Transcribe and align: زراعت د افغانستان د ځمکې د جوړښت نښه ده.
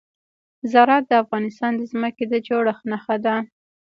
زراعت 0.71 1.03
د 1.07 1.11
افغانستان 1.23 1.71
د 1.75 1.81
ځمکې 1.91 2.25
د 2.29 2.33
جوړښت 2.47 2.83
نښه 2.91 3.17
ده. 3.25 3.35